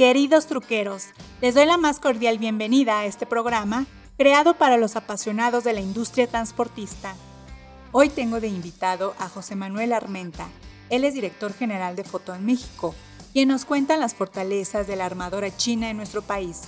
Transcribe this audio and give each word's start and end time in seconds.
Queridos 0.00 0.46
truqueros, 0.46 1.08
les 1.42 1.54
doy 1.54 1.66
la 1.66 1.76
más 1.76 1.98
cordial 1.98 2.38
bienvenida 2.38 3.00
a 3.00 3.04
este 3.04 3.26
programa 3.26 3.84
creado 4.16 4.54
para 4.54 4.78
los 4.78 4.96
apasionados 4.96 5.62
de 5.62 5.74
la 5.74 5.82
industria 5.82 6.26
transportista. 6.26 7.14
Hoy 7.92 8.08
tengo 8.08 8.40
de 8.40 8.48
invitado 8.48 9.14
a 9.18 9.28
José 9.28 9.56
Manuel 9.56 9.92
Armenta. 9.92 10.48
Él 10.88 11.04
es 11.04 11.12
director 11.12 11.52
general 11.52 11.96
de 11.96 12.04
Fotón 12.04 12.46
México, 12.46 12.94
quien 13.34 13.48
nos 13.48 13.66
cuenta 13.66 13.98
las 13.98 14.14
fortalezas 14.14 14.86
de 14.86 14.96
la 14.96 15.04
armadora 15.04 15.54
china 15.54 15.90
en 15.90 15.98
nuestro 15.98 16.22
país. 16.22 16.62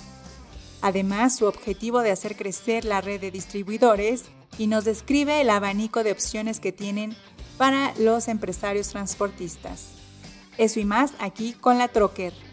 Además, 0.83 1.35
su 1.35 1.47
objetivo 1.47 2.01
de 2.01 2.11
hacer 2.11 2.35
crecer 2.35 2.85
la 2.85 3.01
red 3.01 3.19
de 3.19 3.31
distribuidores 3.31 4.25
y 4.59 4.67
nos 4.67 4.85
describe 4.85 5.41
el 5.41 5.49
abanico 5.49 6.03
de 6.03 6.11
opciones 6.11 6.59
que 6.59 6.71
tienen 6.71 7.15
para 7.57 7.95
los 7.97 8.27
empresarios 8.27 8.89
transportistas. 8.89 9.87
Eso 10.59 10.79
y 10.79 10.85
más 10.85 11.13
aquí 11.17 11.53
con 11.53 11.79
la 11.79 11.87
Trocker. 11.87 12.52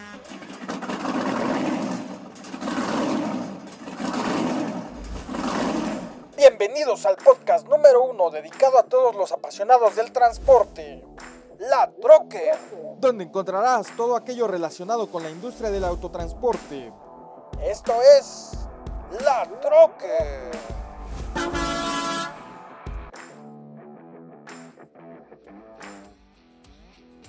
Bienvenidos 6.41 7.05
al 7.05 7.17
podcast 7.17 7.67
número 7.67 8.03
uno 8.03 8.31
dedicado 8.31 8.79
a 8.79 8.83
todos 8.83 9.15
los 9.15 9.31
apasionados 9.31 9.95
del 9.95 10.11
transporte, 10.11 11.05
La 11.59 11.91
Troque, 12.01 12.49
donde 12.97 13.25
encontrarás 13.25 13.95
todo 13.95 14.15
aquello 14.15 14.47
relacionado 14.47 15.05
con 15.11 15.21
la 15.21 15.29
industria 15.29 15.69
del 15.69 15.83
autotransporte. 15.83 16.91
Esto 17.63 17.93
es 18.17 18.53
La 19.23 19.47
Troque. 19.61 20.49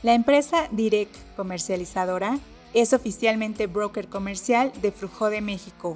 La 0.02 0.14
empresa 0.14 0.68
Direct 0.70 1.14
Comercializadora 1.36 2.38
es 2.72 2.94
oficialmente 2.94 3.66
broker 3.66 4.08
comercial 4.08 4.72
de 4.80 4.90
Flujo 4.90 5.28
de 5.28 5.42
México. 5.42 5.92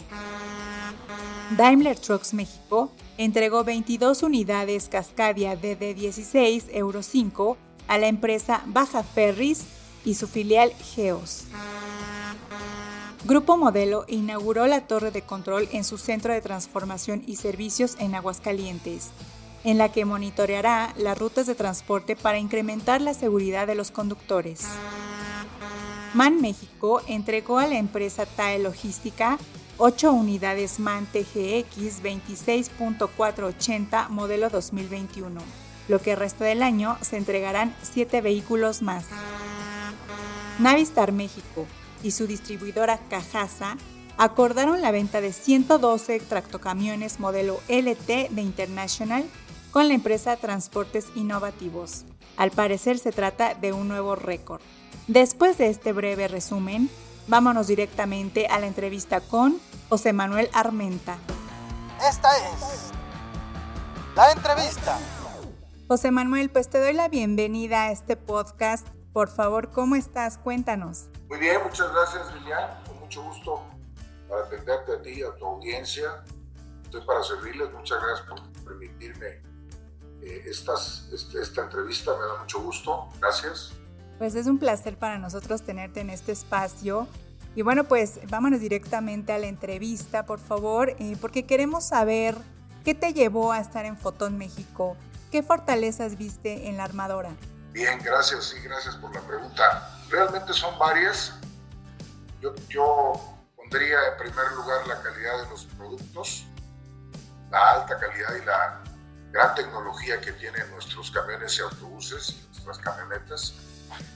Daimler 1.57 1.99
Trucks 1.99 2.35
México 2.35 2.91
entregó 3.19 3.65
22 3.65 4.23
unidades 4.23 4.89
Cascadia 4.89 5.61
DD16 5.61 6.65
Euro 6.73 7.03
5 7.03 7.57
a 7.89 7.99
la 7.99 8.09
empresa 8.09 8.63
Baja 8.67 9.03
Ferris 9.03 9.65
y 10.05 10.15
su 10.15 10.27
filial 10.27 10.73
Geos. 10.95 11.45
Grupo 13.25 13.57
Modelo 13.57 14.05
inauguró 14.07 14.67
la 14.67 14.87
torre 14.87 15.11
de 15.11 15.23
control 15.23 15.69
en 15.73 15.83
su 15.83 15.99
centro 15.99 16.33
de 16.33 16.41
transformación 16.41 17.25
y 17.27 17.37
servicios 17.37 17.97
en 17.99 18.15
Aguascalientes, 18.15 19.09
en 19.65 19.79
la 19.79 19.91
que 19.91 20.05
monitoreará 20.05 20.95
las 20.97 21.19
rutas 21.19 21.47
de 21.47 21.57
transporte 21.57 22.15
para 22.15 22.39
incrementar 22.39 23.01
la 23.01 23.15
seguridad 23.15 23.67
de 23.67 23.75
los 23.75 23.91
conductores. 23.91 24.65
MAN 26.15 26.41
México 26.41 27.03
entregó 27.09 27.59
a 27.59 27.67
la 27.67 27.79
empresa 27.79 28.27
TAE 28.27 28.61
Logística 28.61 29.39
8 29.79 30.11
unidades 30.11 30.81
MAN 30.81 31.07
TGX 31.07 32.03
26.480 32.03 34.09
modelo 34.09 34.49
2021. 34.49 35.39
Lo 35.89 36.01
que 36.01 36.17
resta 36.17 36.47
del 36.47 36.63
año 36.63 36.97
se 37.03 37.19
entregarán 37.19 37.77
7 37.83 38.23
vehículos 38.23 38.81
más. 38.81 39.05
Navistar 40.59 41.13
México 41.13 41.67
y 42.03 42.13
su 42.13 42.27
distribuidora 42.27 42.99
Cajasa 43.11 43.77
acordaron 44.17 44.81
la 44.81 44.93
venta 44.93 45.21
de 45.21 45.35
112 45.35 46.21
tractocamiones 46.21 47.21
modelo 47.21 47.61
LT 47.69 48.31
de 48.31 48.41
International 48.41 49.27
con 49.71 49.89
la 49.89 49.95
empresa 49.95 50.37
Transportes 50.37 51.09
Innovativos. 51.15 52.07
Al 52.39 52.51
parecer 52.51 52.99
se 52.99 53.13
trata 53.13 53.53
de 53.55 53.75
un 53.75 53.89
nuevo 53.89 54.17
récord. 54.17 54.63
Después 55.07 55.59
de 55.59 55.69
este 55.69 55.93
breve 55.93 56.29
resumen, 56.29 56.89
vámonos 57.29 57.67
directamente 57.67 58.47
a 58.47 58.59
la 58.59 58.67
entrevista 58.67 59.21
con 59.21 59.61
José 59.89 60.13
Manuel 60.13 60.51
Armenta. 60.53 61.19
Esta 62.09 62.29
es 62.37 62.93
la 64.15 64.33
entrevista. 64.33 64.99
José 65.89 66.11
Manuel, 66.11 66.51
pues 66.51 66.69
te 66.69 66.81
doy 66.81 66.93
la 66.93 67.09
bienvenida 67.09 67.85
a 67.85 67.93
este 67.93 68.17
podcast. 68.17 68.87
Por 69.13 69.29
favor, 69.29 69.71
¿cómo 69.71 69.95
estás? 69.95 70.39
Cuéntanos. 70.39 71.09
Muy 71.29 71.39
bien, 71.39 71.63
muchas 71.63 71.93
gracias 71.93 72.35
Lilian. 72.35 72.83
Con 72.87 73.01
mucho 73.01 73.23
gusto 73.23 73.63
para 74.29 74.43
atenderte 74.43 74.93
a 74.93 75.03
ti 75.03 75.11
y 75.11 75.23
a 75.23 75.35
tu 75.37 75.47
audiencia. 75.47 76.25
Estoy 76.85 77.03
para 77.03 77.23
servirles. 77.23 77.73
Muchas 77.73 78.03
gracias 78.03 78.29
por 78.29 78.65
permitirme 78.65 79.43
eh, 80.23 80.43
estas, 80.47 81.09
este, 81.13 81.41
esta 81.41 81.63
entrevista. 81.63 82.13
Me 82.13 82.27
da 82.27 82.41
mucho 82.41 82.61
gusto. 82.61 83.09
Gracias. 83.21 83.73
Pues 84.19 84.35
es 84.35 84.47
un 84.47 84.59
placer 84.59 84.97
para 84.97 85.19
nosotros 85.19 85.63
tenerte 85.63 86.01
en 86.01 86.11
este 86.11 86.33
espacio. 86.33 87.07
Y 87.55 87.63
bueno, 87.63 87.85
pues 87.85 88.21
vámonos 88.29 88.61
directamente 88.61 89.33
a 89.33 89.39
la 89.39 89.47
entrevista, 89.47 90.25
por 90.25 90.41
favor, 90.41 90.91
eh, 90.99 91.17
porque 91.21 91.47
queremos 91.47 91.85
saber 91.85 92.37
qué 92.85 92.95
te 92.95 93.13
llevó 93.13 93.53
a 93.53 93.61
estar 93.61 93.85
en 93.85 93.97
Fotón 93.97 94.39
México. 94.39 94.97
¿Qué 95.31 95.43
fortalezas 95.43 96.17
viste 96.17 96.69
en 96.69 96.77
la 96.77 96.85
armadora? 96.85 97.31
Bien, 97.73 97.99
gracias 98.03 98.55
y 98.59 98.63
gracias 98.63 98.97
por 98.97 99.15
la 99.15 99.21
pregunta. 99.21 100.01
Realmente 100.11 100.53
son 100.53 100.79
varias. 100.79 101.35
Yo, 102.41 102.55
yo 102.69 103.13
pondría 103.57 103.99
en 104.13 104.17
primer 104.19 104.53
lugar 104.53 104.87
la 104.87 105.03
calidad 105.03 105.43
de 105.43 105.51
los 105.51 105.65
productos, 105.65 106.47
la 107.51 107.73
alta 107.73 107.99
calidad 107.99 108.35
y 108.35 108.45
la 108.45 108.83
gran 109.33 109.55
tecnología 109.55 110.21
que 110.21 110.33
tienen 110.33 110.71
nuestros 110.71 111.11
camiones 111.11 111.59
y 111.59 111.63
autobuses, 111.63 112.49
nuestras 112.51 112.79
camionetas 112.79 113.55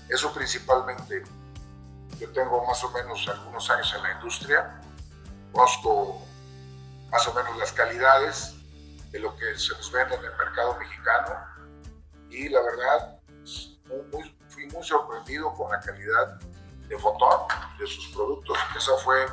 eso 0.08 0.32
principalmente. 0.32 1.22
Yo 2.18 2.30
tengo 2.32 2.64
más 2.66 2.82
o 2.84 2.90
menos 2.90 3.26
algunos 3.28 3.70
años 3.70 3.92
en 3.96 4.02
la 4.02 4.12
industria, 4.12 4.80
conozco 5.52 6.22
más 7.10 7.26
o 7.28 7.34
menos 7.34 7.56
las 7.58 7.72
calidades 7.72 8.54
de 9.10 9.18
lo 9.18 9.36
que 9.36 9.58
se 9.58 9.72
nos 9.72 9.90
vende 9.90 10.16
en 10.16 10.24
el 10.24 10.36
mercado 10.36 10.76
mexicano 10.78 11.34
y 12.30 12.48
la 12.48 12.60
verdad 12.62 13.18
fui 14.48 14.66
muy 14.66 14.84
sorprendido 14.84 15.52
con 15.54 15.70
la 15.70 15.80
calidad 15.80 16.40
de 16.88 16.98
Fotón, 16.98 17.46
de 17.78 17.86
sus 17.86 18.08
productos. 18.08 18.56
Esa 18.76 18.96
fue, 18.98 19.26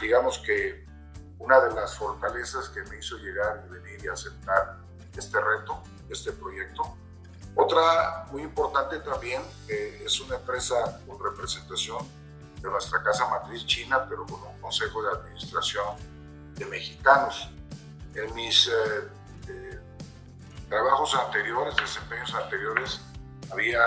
digamos 0.00 0.38
que, 0.40 0.86
una 1.38 1.60
de 1.60 1.74
las 1.74 1.96
fortalezas 1.96 2.68
que 2.70 2.82
me 2.84 2.98
hizo 2.98 3.16
llegar 3.18 3.64
y 3.66 3.72
venir 3.72 4.04
y 4.04 4.08
aceptar 4.08 4.78
este 5.16 5.40
reto, 5.40 5.82
este 6.10 6.32
proyecto. 6.32 6.96
Otra 7.56 8.26
muy 8.30 8.42
importante 8.42 8.98
también 9.00 9.42
eh, 9.66 10.02
es 10.04 10.20
una 10.20 10.36
empresa 10.36 11.00
con 11.06 11.18
representación 11.18 12.06
de 12.60 12.68
nuestra 12.68 13.02
casa 13.02 13.26
matriz 13.28 13.64
china, 13.64 14.06
pero 14.06 14.26
con 14.26 14.42
un 14.42 14.60
consejo 14.60 15.02
de 15.02 15.08
administración 15.10 15.96
de 16.54 16.66
mexicanos. 16.66 17.50
En 18.14 18.34
mis 18.34 18.68
eh, 18.68 18.70
eh, 19.48 19.80
trabajos 20.68 21.14
anteriores, 21.14 21.74
desempeños 21.76 22.34
anteriores, 22.34 23.00
había 23.50 23.80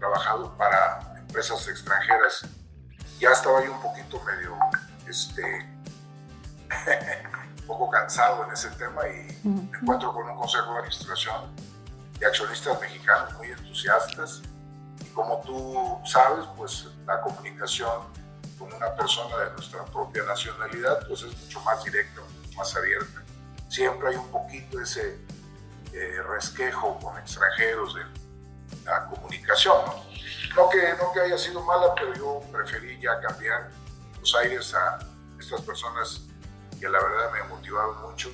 trabajado 0.00 0.52
para 0.56 1.14
empresas 1.16 1.68
extranjeras. 1.68 2.48
Ya 3.20 3.30
estaba 3.30 3.64
yo 3.64 3.74
un 3.74 3.80
poquito 3.80 4.20
medio, 4.24 4.56
este, 5.08 5.42
un 7.60 7.66
poco 7.68 7.88
cansado 7.90 8.44
en 8.44 8.52
ese 8.52 8.70
tema 8.70 9.02
y 9.06 9.48
me 9.48 9.78
encuentro 9.78 10.12
con 10.12 10.28
un 10.28 10.36
consejo 10.36 10.72
de 10.72 10.78
administración 10.80 11.73
de 12.24 12.30
accionistas 12.30 12.80
mexicanos 12.80 13.34
muy 13.34 13.50
entusiastas. 13.50 14.42
Y 15.00 15.08
como 15.10 15.40
tú 15.42 16.00
sabes, 16.06 16.46
pues 16.56 16.88
la 17.06 17.20
comunicación 17.20 18.02
con 18.58 18.72
una 18.72 18.94
persona 18.94 19.36
de 19.38 19.50
nuestra 19.52 19.84
propia 19.84 20.22
nacionalidad 20.24 21.06
pues 21.06 21.22
es 21.22 21.36
mucho 21.38 21.60
más 21.60 21.84
directa, 21.84 22.22
mucho 22.22 22.58
más 22.58 22.74
abierta. 22.76 23.22
Siempre 23.68 24.08
hay 24.08 24.16
un 24.16 24.30
poquito 24.30 24.80
ese 24.80 25.18
eh, 25.92 26.22
resquejo 26.22 26.98
con 26.98 27.18
extranjeros 27.18 27.94
de 27.94 28.02
la 28.84 29.06
comunicación. 29.06 29.76
¿no? 29.86 29.94
No, 30.56 30.70
que, 30.70 30.94
no 30.98 31.12
que 31.12 31.20
haya 31.20 31.36
sido 31.36 31.60
mala, 31.62 31.94
pero 31.94 32.14
yo 32.14 32.40
preferí 32.50 32.98
ya 33.00 33.20
cambiar 33.20 33.70
los 34.18 34.34
aires 34.36 34.72
a 34.74 34.98
estas 35.38 35.60
personas 35.62 36.22
que 36.80 36.88
la 36.88 37.02
verdad 37.02 37.32
me 37.32 37.42
motivaron 37.54 38.00
mucho. 38.02 38.30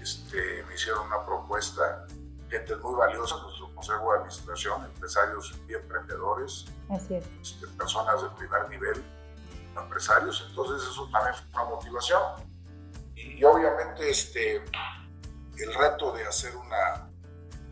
Este, 0.00 0.62
me 0.68 0.74
hicieron 0.74 1.06
una 1.06 1.24
propuesta 1.24 2.06
gente 2.54 2.76
muy 2.76 2.94
valiosa, 2.94 3.36
nuestro 3.42 3.74
consejo 3.74 4.12
de 4.12 4.18
administración, 4.18 4.84
empresarios 4.84 5.54
y 5.68 5.74
emprendedores, 5.74 6.66
Así 6.90 7.14
este, 7.14 7.66
personas 7.78 8.22
de 8.22 8.28
primer 8.30 8.68
nivel. 8.68 9.04
empresarios, 9.76 10.46
entonces 10.48 10.88
eso 10.88 11.08
también 11.10 11.34
fue 11.34 11.62
una 11.62 11.70
motivación. 11.70 12.22
Y, 13.16 13.42
obviamente 13.42 14.08
este, 14.08 14.56
el 14.56 15.74
reto 15.74 16.12
de 16.12 16.24
hacer 16.26 16.54
una, 16.56 17.08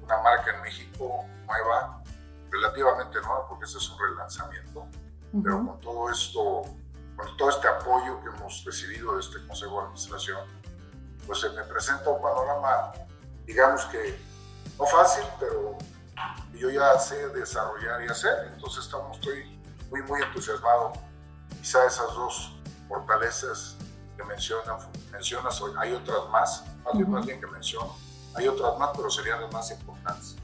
una 0.03 0.23
marca 0.23 0.57
en 0.57 0.63
México 0.63 1.25
nueva, 1.47 2.03
relativamente 2.51 3.21
nueva, 3.21 3.49
porque 3.49 3.65
ese 3.65 3.79
es 3.79 3.89
un 3.91 3.99
relanzamiento, 4.01 4.87
pero 5.43 5.65
con 5.65 5.81
todo 5.81 6.11
esto, 6.11 6.63
con 7.17 7.37
todo 7.37 7.51
este 7.51 7.69
apoyo 7.69 8.21
que 8.21 8.29
hemos 8.29 8.65
recibido 8.65 9.15
de 9.15 9.21
este 9.21 9.47
Consejo 9.47 9.77
de 9.77 9.83
Administración, 9.85 10.41
pues 11.27 11.41
se 11.41 11.51
me 11.51 11.63
presenta 11.63 12.11
un 12.11 12.21
panorama, 12.21 12.93
digamos 13.47 13.85
que 13.87 14.32
no 14.79 14.87
fácil, 14.87 15.25
pero 15.39 15.79
yo 16.55 16.71
ya 16.71 16.99
sé 16.99 17.29
desarrollar 17.29 18.03
y 18.05 18.09
hacer, 18.09 18.53
entonces 18.55 18.85
estamos, 18.85 19.19
estoy 19.19 19.59
muy, 19.91 20.03
muy 20.03 20.23
entusiasmado. 20.23 20.93
Quizá 21.61 21.87
esas 21.87 22.07
dos 22.15 22.57
fortalezas 22.89 23.77
que 24.17 24.25
mencionan, 24.25 24.77
mencionas 25.11 25.61
hoy, 25.61 25.73
hay 25.79 25.93
otras 25.93 26.29
más, 26.31 26.65
más, 26.85 27.27
bien, 27.27 27.41
que 27.41 27.47
menciono, 27.47 27.97
hay 28.35 28.49
otras 28.49 28.79
más, 28.79 28.91
pero 28.97 29.11
serían 29.11 29.41
las 29.41 29.53
más 29.53 29.71
importantes. 29.71 30.37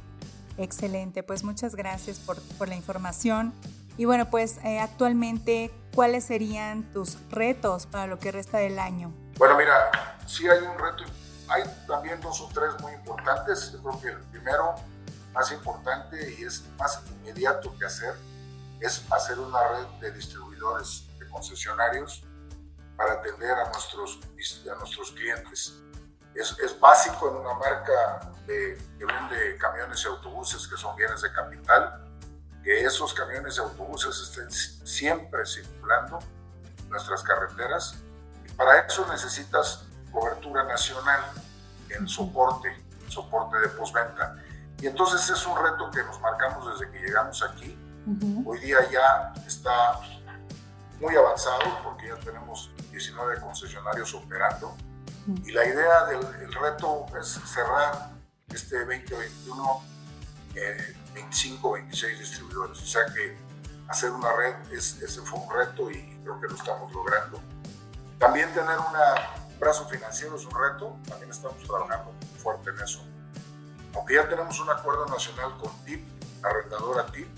Excelente, 0.57 1.23
pues 1.23 1.45
muchas 1.45 1.75
gracias 1.75 2.19
por, 2.19 2.41
por 2.59 2.69
la 2.69 2.75
información. 2.75 3.53
Y 3.97 4.05
bueno, 4.05 4.31
pues 4.31 4.59
eh, 4.65 4.79
actualmente, 4.79 5.73
¿cuáles 5.95 6.25
serían 6.25 6.85
tus 6.93 7.17
retos 7.31 7.87
para 7.87 8.07
lo 8.07 8.19
que 8.19 8.31
resta 8.31 8.59
del 8.59 8.79
año? 8.79 9.13
Bueno, 9.39 9.57
mira, 9.57 10.19
sí 10.27 10.49
hay 10.49 10.59
un 10.59 10.79
reto, 10.79 11.05
hay 11.49 11.65
también 11.87 12.21
dos 12.21 12.41
o 12.41 12.49
tres 12.53 12.79
muy 12.81 12.93
importantes. 12.93 13.73
Yo 13.73 13.83
creo 13.83 14.01
que 14.01 14.09
el 14.09 14.21
primero, 14.31 14.75
más 15.33 15.51
importante 15.53 16.37
y 16.39 16.45
es 16.45 16.65
más 16.79 17.03
inmediato 17.11 17.77
que 17.79 17.87
hacer, 17.87 18.15
es 18.81 19.05
hacer 19.11 19.39
una 19.39 19.61
red 19.69 19.87
de 20.01 20.13
distribuidores, 20.13 21.07
de 21.19 21.29
concesionarios, 21.29 22.25
para 22.97 23.15
atender 23.15 23.53
a 23.53 23.71
nuestros, 23.71 24.21
a 24.71 24.75
nuestros 24.79 25.13
clientes. 25.13 25.81
Es, 26.35 26.57
es 26.59 26.79
básico 26.79 27.29
en 27.31 27.37
una 27.37 27.55
marca 27.55 28.33
de, 28.47 28.77
que 28.99 29.05
vende 29.05 29.57
camiones 29.59 30.03
y 30.05 30.09
autobuses 30.09 30.67
que 30.67 30.77
son 30.77 30.97
bienes 30.97 31.23
de 31.23 31.33
capital, 31.33 32.05
que 32.63 32.83
esos 32.83 33.15
camiones 33.15 33.57
y 33.57 33.61
autobuses 33.61 34.19
estén 34.21 34.51
siempre 34.51 35.47
circulando 35.47 36.19
en 36.79 36.89
nuestras 36.89 37.23
carreteras. 37.23 37.97
Y 38.45 38.53
para 38.53 38.81
eso 38.81 39.07
necesitas 39.09 39.85
cobertura 40.11 40.65
nacional 40.65 41.21
en 41.91 42.09
soporte, 42.09 42.69
soporte 43.09 43.59
de 43.59 43.69
postventa. 43.69 44.37
Y 44.81 44.87
entonces 44.87 45.29
es 45.29 45.47
un 45.47 45.57
reto 45.57 45.91
que 45.91 46.03
nos 46.05 46.21
marcamos 46.21 46.79
desde 46.79 46.93
que 46.93 47.01
llegamos 47.01 47.43
aquí 47.43 47.77
Hoy 48.47 48.59
día 48.61 48.79
ya 48.91 49.35
está 49.47 50.01
muy 50.99 51.15
avanzado 51.15 51.83
porque 51.85 52.09
ya 52.09 52.17
tenemos 52.17 52.71
19 52.91 53.39
concesionarios 53.39 54.15
operando 54.15 54.75
y 55.45 55.53
la 55.53 55.67
idea 55.67 56.05
del 56.07 56.55
reto 56.55 57.05
es 57.21 57.39
cerrar 57.45 58.13
este 58.49 58.79
2021 58.79 59.83
eh, 60.55 60.97
25 61.13 61.73
26 61.73 62.19
distribuidores. 62.19 62.81
O 62.81 62.87
sea 62.87 63.05
que 63.15 63.37
hacer 63.89 64.11
una 64.11 64.33
red, 64.33 64.55
es, 64.73 65.03
ese 65.03 65.21
fue 65.21 65.41
un 65.41 65.51
reto 65.51 65.91
y 65.91 66.19
creo 66.23 66.41
que 66.41 66.47
lo 66.47 66.55
estamos 66.55 66.91
logrando. 66.95 67.43
También 68.19 68.51
tener 68.55 68.79
un 68.79 68.97
brazo 69.59 69.87
financiero 69.87 70.37
es 70.37 70.45
un 70.45 70.53
reto, 70.53 70.97
también 71.07 71.31
estamos 71.31 71.63
trabajando 71.65 72.13
fuerte 72.43 72.71
en 72.71 72.81
eso. 72.81 73.01
Aunque 73.95 74.15
ya 74.15 74.29
tenemos 74.29 74.59
un 74.61 74.71
acuerdo 74.71 75.07
nacional 75.07 75.57
con 75.59 75.73
TIP, 75.85 76.07
arrendadora 76.43 77.07
TIP, 77.07 77.29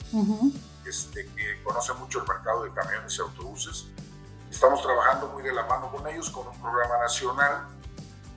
este, 0.85 1.27
que 1.35 1.63
conoce 1.63 1.93
mucho 1.95 2.21
el 2.21 2.29
mercado 2.29 2.65
de 2.65 2.73
camiones 2.73 3.17
y 3.17 3.21
autobuses. 3.21 3.87
Estamos 4.51 4.83
trabajando 4.83 5.29
muy 5.29 5.43
de 5.43 5.53
la 5.53 5.65
mano 5.65 5.91
con 5.91 6.07
ellos 6.09 6.29
con 6.31 6.47
un 6.47 6.61
programa 6.61 6.99
nacional. 6.99 7.69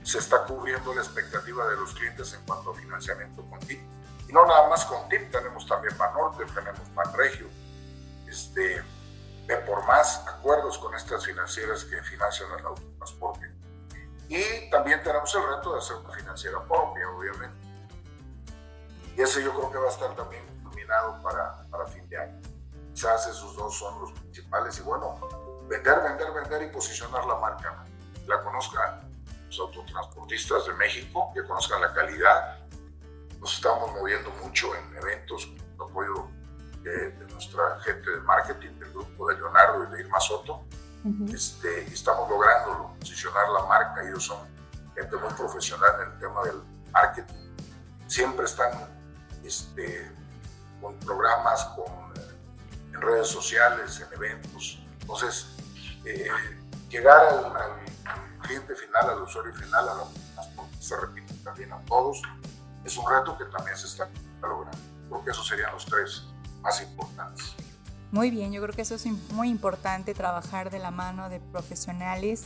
Se 0.02 0.18
está 0.18 0.44
cubriendo 0.44 0.94
la 0.94 1.02
expectativa 1.02 1.66
de 1.66 1.76
los 1.76 1.92
clientes 1.94 2.32
en 2.34 2.40
cuanto 2.46 2.70
a 2.70 2.74
financiamiento 2.74 3.42
con 3.50 3.58
TIP. 3.60 3.80
Y 4.28 4.32
no 4.32 4.46
nada 4.46 4.68
más 4.68 4.84
con 4.84 5.08
TIP, 5.08 5.30
tenemos 5.30 5.66
también 5.66 5.96
Banorte, 5.98 6.44
tenemos 6.46 6.94
Banregio, 6.94 7.48
este, 8.28 8.82
por 9.66 9.84
más 9.86 10.24
acuerdos 10.26 10.78
con 10.78 10.94
estas 10.94 11.24
financieras 11.24 11.84
que 11.84 12.02
financian 12.02 12.48
el 12.58 12.64
autotransporte. 12.64 13.53
Y 14.28 14.70
también 14.70 15.02
tenemos 15.02 15.34
el 15.34 15.42
reto 15.56 15.72
de 15.72 15.78
hacer 15.78 15.96
una 15.96 16.10
financiera 16.10 16.62
propia, 16.62 17.08
obviamente. 17.10 17.56
Y 19.16 19.20
ese 19.20 19.42
yo 19.44 19.52
creo 19.54 19.70
que 19.70 19.78
va 19.78 19.86
a 19.86 19.90
estar 19.90 20.14
también 20.16 20.54
para, 21.22 21.62
para 21.70 21.86
fin 21.86 22.08
de 22.08 22.18
año. 22.18 22.40
Quizás 22.92 23.26
esos 23.26 23.56
dos 23.56 23.76
son 23.76 24.00
los 24.00 24.12
principales 24.12 24.78
y 24.78 24.82
bueno, 24.82 25.18
vender, 25.68 26.00
vender, 26.02 26.32
vender 26.32 26.62
y 26.62 26.66
posicionar 26.68 27.24
la 27.24 27.36
marca. 27.36 27.84
La 28.26 28.40
conozcan 28.42 29.10
los 29.46 29.58
autotransportistas 29.58 30.66
de 30.66 30.74
México, 30.74 31.30
que 31.34 31.42
conozcan 31.44 31.80
la 31.80 31.92
calidad. 31.92 32.58
Nos 33.40 33.54
estamos 33.54 33.92
moviendo 33.92 34.30
mucho 34.42 34.74
en 34.74 34.96
eventos 34.96 35.48
con 35.76 35.90
apoyo 35.90 36.28
de, 36.82 37.12
nuestra 37.32 37.80
gente 37.80 38.10
de 38.10 38.20
marketing, 38.20 38.78
del 38.78 38.92
grupo 38.92 39.28
de 39.28 39.36
Leonardo 39.36 39.84
y 39.84 39.86
de 39.88 40.00
Irma 40.00 40.20
Soto. 40.20 40.64
Este, 41.32 41.86
y 41.88 41.92
estamos 41.92 42.28
logrando 42.28 42.94
posicionar 42.98 43.48
la 43.50 43.66
marca. 43.66 44.02
Ellos 44.02 44.24
son 44.24 44.38
gente 44.94 45.16
muy 45.16 45.32
profesional 45.34 45.90
en 46.02 46.12
el 46.12 46.18
tema 46.18 46.42
del 46.44 46.62
marketing. 46.92 47.34
Siempre 48.06 48.46
están 48.46 48.72
este, 49.42 50.10
con 50.80 50.94
programas, 51.00 51.64
con, 51.76 52.12
en 52.92 53.00
redes 53.00 53.28
sociales, 53.28 54.00
en 54.00 54.12
eventos. 54.14 54.82
Entonces, 55.00 55.46
eh, 56.04 56.28
llegar 56.88 57.26
al, 57.26 57.84
cliente 58.42 58.74
final, 58.74 59.10
al 59.10 59.22
usuario 59.22 59.54
final, 59.54 59.88
a 59.88 60.04
se 60.78 60.96
repite 61.00 61.32
también 61.42 61.72
a 61.72 61.82
todos, 61.86 62.20
es 62.84 62.96
un 62.98 63.10
reto 63.10 63.38
que 63.38 63.46
también 63.46 63.74
se 63.76 63.86
está 63.86 64.06
logrando. 64.42 64.76
Creo 65.08 65.24
que 65.24 65.30
esos 65.30 65.46
serían 65.46 65.72
los 65.72 65.86
tres 65.86 66.24
más 66.60 66.82
importantes. 66.82 67.54
Muy 68.14 68.30
bien, 68.30 68.52
yo 68.52 68.62
creo 68.62 68.72
que 68.72 68.82
eso 68.82 68.94
es 68.94 69.06
muy 69.32 69.48
importante, 69.48 70.14
trabajar 70.14 70.70
de 70.70 70.78
la 70.78 70.92
mano 70.92 71.28
de 71.28 71.40
profesionales. 71.40 72.44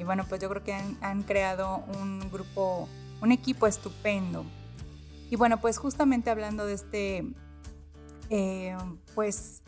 Y 0.00 0.02
bueno, 0.02 0.24
pues 0.28 0.40
yo 0.40 0.48
creo 0.48 0.64
que 0.64 0.74
han, 0.74 1.22
creado 1.22 1.84
un 1.96 2.28
grupo, 2.28 2.88
un 3.20 3.30
equipo 3.30 3.68
estupendo. 3.68 4.44
Y 5.30 5.36
bueno, 5.36 5.60
pues 5.60 5.78
justamente 5.78 6.28
hablando 6.28 6.66
de 6.66 6.74
este 6.74 7.24
eh, 8.30 8.76
pues 9.14 9.62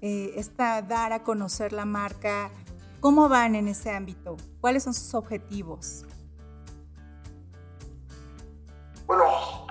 eh, 0.00 0.34
esta, 0.36 0.80
dar 0.80 1.12
a 1.12 1.24
conocer 1.24 1.72
la 1.72 1.86
marca. 1.86 2.52
¿Cómo 3.00 3.28
van 3.28 3.56
en 3.56 3.66
ese 3.66 3.90
ámbito? 3.90 4.36
¿Cuáles 4.60 4.84
son 4.84 4.94
sus 4.94 5.12
objetivos? 5.14 6.04
Bueno, 9.08 9.24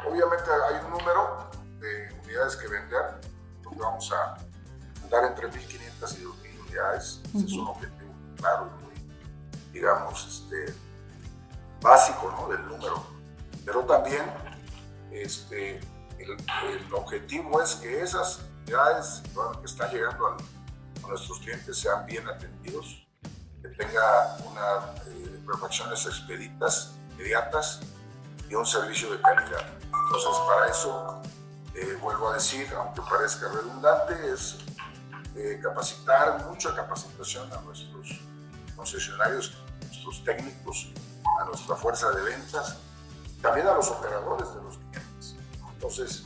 obviamente 0.05 0.49
hay 0.69 0.83
un 0.83 0.91
número 0.91 1.49
de 1.79 2.13
unidades 2.25 2.57
que 2.57 2.67
vender, 2.67 3.21
donde 3.63 3.79
vamos 3.79 4.11
a 4.11 4.37
andar 5.13 5.31
entre 5.31 5.49
1.500 5.49 6.19
y 6.19 6.23
2.000 6.23 6.67
unidades. 6.67 7.21
es 7.35 7.53
un 7.53 7.67
objetivo 7.67 8.13
claro 8.37 8.69
y 8.79 8.83
muy, 8.83 9.71
digamos, 9.71 10.27
este, 10.27 10.75
básico 11.81 12.31
¿no? 12.31 12.47
del 12.49 12.67
número. 12.67 13.05
Pero 13.65 13.81
también 13.81 14.25
este, 15.11 15.79
el, 16.17 16.93
objetivo 16.93 17.61
es 17.61 17.75
que 17.75 18.01
esas 18.01 18.41
unidades 18.63 19.21
que 19.59 19.65
están 19.65 19.91
llegando 19.91 20.27
a, 20.27 20.37
nuestros 21.07 21.39
clientes 21.39 21.77
sean 21.77 22.05
bien 22.05 22.25
atendidos, 22.27 23.05
que 23.61 23.67
tenga 23.69 24.37
unas 24.49 25.07
eh, 25.07 25.43
refacciones 25.45 26.05
expeditas, 26.05 26.93
inmediatas 27.11 27.81
y 28.49 28.55
un 28.55 28.65
servicio 28.65 29.11
de 29.11 29.19
calidad. 29.21 29.67
Entonces, 29.83 30.41
para 30.47 30.71
eso, 30.71 31.21
eh, 31.75 31.97
vuelvo 32.01 32.29
a 32.29 32.35
decir, 32.35 32.73
aunque 32.77 33.01
parezca 33.01 33.49
redundante, 33.49 34.13
es 34.31 34.63
eh, 35.35 35.59
capacitar, 35.61 36.45
mucha 36.45 36.75
capacitación 36.75 37.51
a 37.53 37.61
nuestros 37.61 38.19
concesionarios, 38.75 39.53
a 39.81 39.85
nuestros 39.85 40.23
técnicos, 40.23 40.91
a 41.41 41.45
nuestra 41.45 41.75
fuerza 41.75 42.11
de 42.11 42.21
ventas, 42.21 42.77
también 43.41 43.67
a 43.67 43.73
los 43.73 43.89
operadores 43.89 44.53
de 44.53 44.61
los 44.61 44.77
clientes. 44.77 45.35
Entonces, 45.73 46.25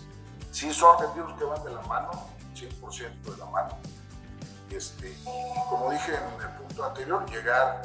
sí 0.52 0.74
son 0.74 0.96
objetivos 0.96 1.34
que 1.38 1.44
van 1.46 1.64
de 1.64 1.74
la 1.74 1.82
mano, 1.84 2.12
100% 2.56 3.22
de 3.24 3.38
la 3.38 3.46
mano. 3.46 3.78
Este, 4.70 5.10
y 5.10 5.70
como 5.70 5.92
dije 5.92 6.14
en 6.16 6.42
el 6.42 6.58
punto 6.58 6.86
anterior, 6.86 7.26
llegar 7.30 7.82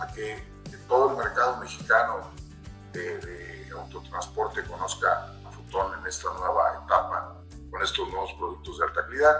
a 0.00 0.06
que, 0.08 0.54
todo 0.88 1.10
el 1.12 1.16
mercado 1.16 1.56
mexicano 1.58 2.30
de, 2.92 3.70
autotransporte 3.74 4.62
conozca 4.64 5.32
a 5.46 5.50
Futón 5.50 5.98
en 5.98 6.06
esta 6.06 6.28
nueva 6.34 6.82
etapa 6.84 7.36
con 7.70 7.82
estos 7.82 8.08
nuevos 8.10 8.32
productos 8.34 8.78
de 8.78 8.84
alta 8.84 9.04
calidad. 9.06 9.36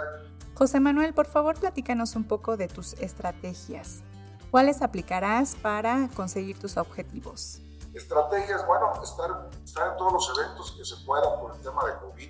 José 0.55 0.79
Manuel, 0.79 1.13
por 1.13 1.25
favor, 1.25 1.59
platícanos 1.59 2.15
un 2.15 2.23
poco 2.23 2.55
de 2.55 2.69
tus 2.69 2.93
estrategias. 2.93 4.03
¿Cuáles 4.51 4.81
aplicarás 4.81 5.53
para 5.55 6.07
conseguir 6.15 6.57
tus 6.57 6.77
objetivos? 6.77 7.59
Estrategias, 7.93 8.65
bueno, 8.65 8.93
estar, 9.03 9.49
estar 9.65 9.91
en 9.91 9.97
todos 9.97 10.13
los 10.13 10.33
eventos 10.37 10.71
que 10.77 10.85
se 10.85 10.95
pueda 11.05 11.41
por 11.41 11.55
el 11.55 11.61
tema 11.61 11.83
de 11.85 11.97
COVID, 11.97 12.29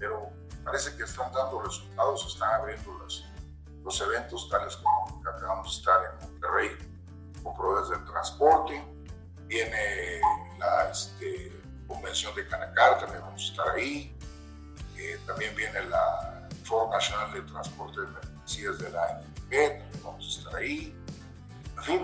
pero 0.00 0.30
parece 0.64 0.96
que 0.96 1.04
están 1.04 1.32
dando 1.32 1.60
resultados, 1.60 2.26
están 2.26 2.60
abriendo 2.60 2.92
los, 2.98 3.24
los 3.84 4.00
eventos 4.00 4.48
tales 4.50 4.76
como 4.76 5.22
acabamos 5.24 5.70
de 5.70 5.78
estar 5.78 6.00
en 6.10 6.28
Monterrey 6.28 6.70
con 7.40 7.54
proveedores 7.54 7.90
del 7.90 8.04
transporte. 8.04 8.84
Viene 9.46 10.20
la 10.58 10.90
este, 10.90 11.62
convención 11.86 12.34
de 12.34 12.48
Canacar, 12.48 12.98
también 12.98 13.20
vamos 13.20 13.40
a 13.40 13.44
estar 13.44 13.68
ahí. 13.76 14.18
Eh, 14.96 15.20
también 15.24 15.54
viene 15.54 15.84
la 15.84 16.33
Foro 16.64 16.90
Nacional 16.90 17.32
de 17.32 17.42
Transporte 17.42 18.00
de 18.00 18.06
Mercancías 18.08 18.78
de 18.78 18.90
la 18.90 19.22
también 19.36 19.82
vamos 20.02 20.24
a 20.24 20.38
estar 20.40 20.56
ahí. 20.56 20.96
En 21.76 21.82
fin, 21.82 22.02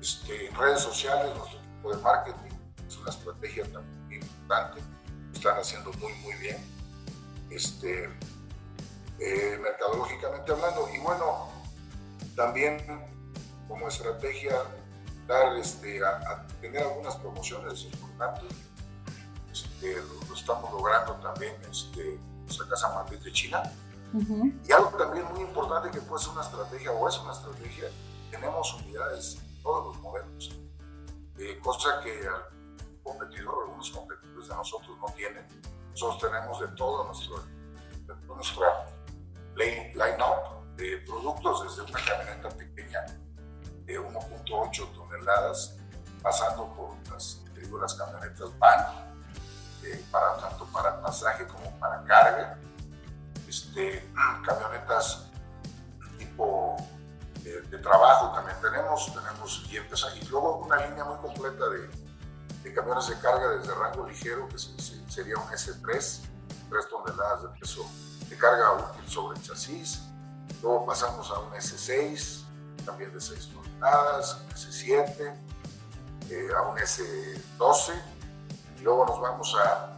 este, 0.00 0.46
en 0.46 0.54
redes 0.54 0.80
sociales, 0.80 1.36
nuestro 1.36 1.58
equipo 1.58 1.94
de 1.94 2.02
marketing 2.02 2.56
es 2.86 2.96
una 2.96 3.10
estrategia 3.10 3.64
también 3.72 4.22
importante, 4.22 4.80
están 5.34 5.58
haciendo 5.58 5.92
muy, 5.94 6.12
muy 6.22 6.34
bien. 6.36 6.56
Este, 7.50 8.08
eh, 9.18 9.58
mercadológicamente 9.62 10.52
hablando. 10.52 10.88
Y 10.94 10.98
bueno, 10.98 11.48
también 12.34 12.78
como 13.68 13.88
estrategia 13.88 14.62
dar 15.26 15.56
este, 15.56 16.04
a, 16.04 16.46
tener 16.60 16.82
algunas 16.82 17.16
promociones 17.16 17.82
importantes. 17.84 18.52
Este, 19.50 19.96
lo, 19.96 20.34
estamos 20.34 20.72
logrando 20.72 21.14
también 21.14 21.54
este, 21.70 22.18
nuestra 22.44 22.68
Casa 22.68 22.94
Matriz 22.94 23.22
de 23.24 23.32
China. 23.32 23.62
Y 24.12 24.72
algo 24.72 24.90
también 24.90 25.26
muy 25.32 25.40
importante 25.42 25.90
que 25.90 26.00
puede 26.04 26.22
ser 26.22 26.32
una 26.32 26.42
estrategia 26.42 26.92
o 26.92 27.08
es 27.08 27.18
una 27.18 27.32
estrategia, 27.32 27.88
tenemos 28.30 28.74
unidades 28.74 29.36
en 29.36 29.62
todos 29.62 29.86
los 29.86 30.02
modelos, 30.02 30.50
eh, 31.38 31.58
cosa 31.62 32.00
que 32.02 32.20
el 32.20 32.28
competidor, 33.02 33.64
algunos 33.64 33.90
competidores 33.90 34.48
de 34.48 34.54
nosotros 34.54 34.96
no 34.98 35.06
tienen. 35.14 35.46
Nosotros 35.90 36.30
tenemos 36.30 36.60
de 36.60 36.68
todo 36.68 37.04
nuestro, 37.04 37.42
de 38.06 38.26
nuestra 38.26 38.86
line-up 39.56 40.56
de 40.76 40.98
productos 40.98 41.64
desde 41.64 41.90
una 41.90 42.04
camioneta 42.04 42.48
pequeña 42.50 43.06
de 43.86 44.00
1.8 44.00 44.92
toneladas, 44.94 45.76
pasando 46.22 46.66
por 46.74 46.90
las, 47.10 47.42
las 47.80 47.94
camionetas 47.94 48.58
van, 48.58 49.14
eh, 49.84 50.04
para, 50.10 50.36
tanto 50.36 50.66
para 50.66 51.00
pasaje 51.00 51.46
como 51.46 51.70
para 51.78 52.02
carga, 52.04 52.58
este, 53.48 54.10
camionetas 54.44 55.26
tipo 56.18 56.76
de, 57.42 57.78
trabajo 57.78 58.32
también 58.34 58.56
tenemos, 58.60 59.12
tenemos 59.12 59.68
y, 59.70 59.76
y 59.76 60.28
luego 60.28 60.58
una 60.58 60.84
línea 60.86 61.04
muy 61.04 61.16
completa 61.18 61.68
de, 61.68 61.88
de 62.66 62.74
camiones 62.74 63.08
de 63.08 63.18
carga 63.20 63.50
desde 63.50 63.72
rango 63.74 64.08
ligero, 64.08 64.48
que 64.48 64.58
sería 64.58 65.36
un 65.36 65.48
S3, 65.50 65.80
3 65.82 66.20
toneladas 66.90 67.42
de 67.44 67.48
peso 67.60 67.88
de 68.28 68.36
carga 68.36 68.72
útil 68.72 69.08
sobre 69.08 69.38
el 69.38 69.44
chasis. 69.44 70.02
Luego 70.62 70.84
pasamos 70.84 71.30
a 71.30 71.38
un 71.38 71.52
S6, 71.52 72.44
también 72.84 73.12
de 73.12 73.20
6 73.20 73.50
toneladas, 73.52 74.40
un 74.42 74.50
S7, 74.50 75.36
eh, 76.30 76.48
a 76.56 76.62
un 76.62 76.76
S12. 76.76 78.02
Y 78.78 78.82
luego 78.82 79.06
nos 79.06 79.20
vamos 79.20 79.54
a, 79.64 79.95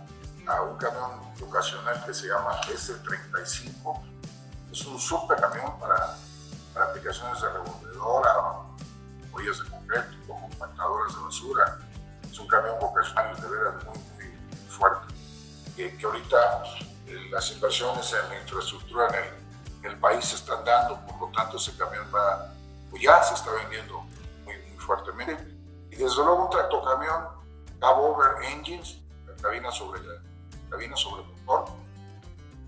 a, 0.48 0.62
un 0.62 0.76
camión 0.76 1.20
ocasional 1.42 2.04
que 2.04 2.14
se 2.14 2.28
llama 2.28 2.60
S35. 2.62 4.02
Es 4.72 4.84
un 4.84 4.98
super 4.98 5.40
camión 5.40 5.78
para, 5.78 6.16
para 6.74 6.86
aplicaciones 6.86 7.40
de 7.40 7.48
revolvedora, 7.50 8.34
bollas 9.30 9.58
de 9.58 9.70
concreto, 9.70 10.16
compactadoras 10.26 11.14
de 11.14 11.20
basura. 11.22 11.78
Es 12.30 12.38
un 12.38 12.46
camión 12.48 12.78
vocacional 12.80 13.40
de 13.40 13.48
veras 13.48 13.84
muy, 13.84 13.98
muy 13.98 14.68
fuerte. 14.68 15.14
Que, 15.76 15.96
que 15.96 16.06
ahorita 16.06 16.64
las 17.30 17.50
inversiones 17.52 18.12
en 18.12 18.28
la 18.28 18.40
infraestructura 18.40 19.08
en 19.82 19.90
el, 19.90 19.98
país 19.98 20.24
se 20.24 20.36
están 20.36 20.64
dando, 20.64 21.00
por 21.06 21.20
lo 21.20 21.26
tanto 21.28 21.56
ese 21.56 21.76
camión 21.76 22.06
va, 22.14 22.52
pues 22.90 23.02
ya 23.02 23.22
se 23.22 23.34
está 23.34 23.50
vendiendo 23.52 24.00
muy, 24.44 24.54
fuertemente. 24.78 25.56
Y 25.90 25.96
desde 25.96 26.16
luego 26.16 26.44
un 26.44 26.50
tractocamión 26.50 27.28
cab 27.80 27.98
over 27.98 28.44
engines, 28.44 28.98
cabina 29.40 29.70
sobre, 29.70 30.00
cabina 30.68 30.96
sobre 30.96 31.22
motor, 31.24 31.66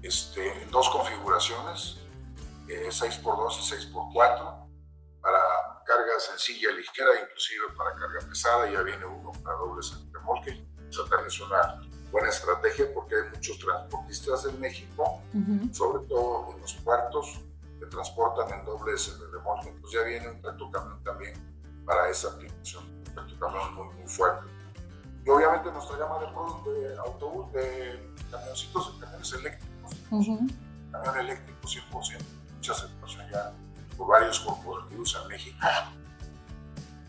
este, 0.02 0.62
en 0.62 0.70
dos 0.70 0.88
configuraciones, 0.88 1.98
6x2 2.66 2.68
eh, 2.68 3.86
y 3.88 3.92
6x4, 3.92 4.70
para 5.20 5.38
carga 5.84 6.18
sencilla, 6.18 6.70
ligera, 6.72 7.10
inclusive 7.22 7.64
para 7.76 7.94
carga 7.94 8.20
pesada, 8.28 8.70
ya 8.70 8.82
viene 8.82 9.04
uno 9.04 9.32
para 9.42 9.56
dobles 9.56 9.92
remolque. 10.12 10.64
Esa 10.88 11.02
también 11.02 11.26
es 11.26 11.40
una 11.40 11.80
buena 12.10 12.28
estrategia 12.28 12.86
porque 12.94 13.16
hay 13.16 13.28
muchos 13.34 13.58
transportistas 13.58 14.44
en 14.46 14.60
México, 14.60 15.20
sobre 15.72 16.06
todo 16.06 16.54
en 16.54 16.60
los 16.60 16.74
puertos, 16.74 17.40
que 17.78 17.86
transportan 17.86 18.58
en 18.58 18.64
dobles 18.64 19.18
de 19.18 19.26
remolque. 19.28 19.68
Entonces 19.68 20.00
ya 20.00 20.06
viene 20.06 20.28
un 20.28 20.40
tractocamión 20.40 21.02
también 21.04 21.34
para 21.84 22.08
esa 22.08 22.28
aplicación, 22.28 22.84
un 22.84 23.04
tractocamión 23.14 23.74
muy, 23.74 23.94
muy 23.94 24.08
fuerte. 24.08 24.46
Y 25.30 25.32
obviamente 25.32 25.70
nuestra 25.70 25.96
gama 25.96 26.18
de 26.18 26.26
productos 26.26 26.74
de 26.74 26.98
autobús, 26.98 27.52
de 27.52 28.14
camioncitos, 28.32 28.96
camiones 28.98 29.32
eléctricos, 29.32 29.92
camión 30.90 31.18
eléctrico 31.18 31.68
100%, 31.68 32.18
mucha 32.56 32.72
aceptación 32.72 33.30
ya 33.30 33.52
por 33.96 34.08
varios 34.08 34.40
corporativos 34.40 35.16
en 35.22 35.28
México, 35.28 35.56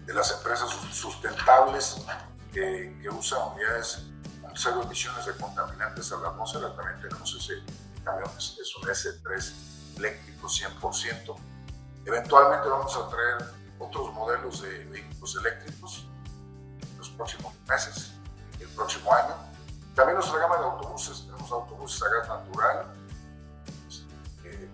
de 0.05 0.13
las 0.13 0.31
empresas 0.37 0.69
sustentables 0.91 2.05
que, 2.53 2.95
que 3.01 3.09
usan 3.09 3.39
unidades 3.55 4.05
cero 4.53 4.83
emisiones 4.83 5.25
de 5.25 5.33
contaminantes 5.37 6.11
a 6.11 6.17
la 6.17 6.27
atmósfera, 6.27 6.75
también 6.75 7.01
tenemos 7.01 7.35
ese 7.35 7.63
camión, 8.03 8.29
es 8.37 8.77
un 8.77 8.83
S3 8.83 9.97
eléctrico 9.97 10.47
100%. 10.47 11.35
Eventualmente 12.05 12.69
vamos 12.69 12.95
a 12.95 13.09
traer 13.09 13.51
otros 13.79 14.13
modelos 14.13 14.61
de 14.61 14.85
vehículos 14.85 15.35
eléctricos 15.37 16.05
próximos 17.21 17.53
meses, 17.67 18.13
el 18.59 18.67
próximo 18.69 19.13
año. 19.13 19.35
También 19.93 20.17
nuestra 20.17 20.39
gama 20.39 20.57
de 20.57 20.63
autobuses, 20.63 21.21
tenemos 21.27 21.51
autobuses 21.51 22.01
a 22.01 22.09
gas 22.09 22.27
natural 22.27 22.93
eh, 24.43 24.69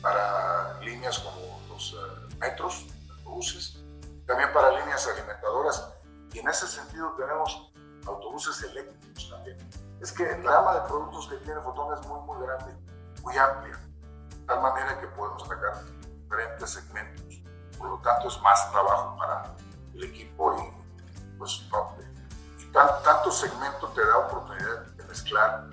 para 0.00 0.80
líneas 0.80 1.18
como 1.18 1.60
los 1.68 1.92
uh, 1.92 2.36
metros, 2.38 2.86
autobuses, 3.18 3.84
también 4.26 4.50
para 4.54 4.70
líneas 4.80 5.06
alimentadoras. 5.08 5.90
Y 6.32 6.38
en 6.38 6.48
ese 6.48 6.66
sentido 6.66 7.12
tenemos 7.18 7.70
autobuses 8.06 8.62
eléctricos 8.62 9.28
también. 9.28 9.58
Es 10.00 10.10
que 10.10 10.24
la 10.38 10.52
gama 10.52 10.74
de 10.76 10.88
productos 10.88 11.28
que 11.28 11.36
tiene 11.36 11.60
Fotón 11.60 11.92
es 11.98 12.06
muy, 12.06 12.20
muy 12.20 12.46
grande, 12.46 12.74
muy 13.22 13.36
amplia, 13.36 13.78
de 14.30 14.46
tal 14.46 14.62
manera 14.62 14.98
que 14.98 15.06
podemos 15.08 15.44
atacar 15.44 15.84
diferentes 15.84 16.70
segmentos. 16.70 17.42
Por 17.76 17.90
lo 17.90 17.98
tanto, 17.98 18.28
es 18.28 18.40
más 18.40 18.70
trabajo 18.72 19.16
para 19.18 19.54
el 19.92 20.04
equipo 20.04 20.56
y 20.56 20.83
pues 21.38 21.62
y 22.58 22.72
tanto 22.72 23.30
segmento 23.30 23.88
te 23.88 24.04
da 24.04 24.18
oportunidad 24.18 24.86
de 24.96 25.04
mezclar. 25.04 25.68